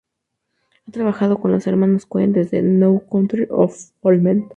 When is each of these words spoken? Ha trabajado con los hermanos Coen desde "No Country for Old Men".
Ha 0.87 0.91
trabajado 0.91 1.37
con 1.39 1.51
los 1.51 1.67
hermanos 1.67 2.07
Coen 2.07 2.33
desde 2.33 2.63
"No 2.63 3.01
Country 3.07 3.45
for 3.45 3.69
Old 4.13 4.21
Men". 4.23 4.49